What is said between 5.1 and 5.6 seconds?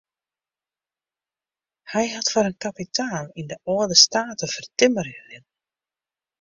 litten.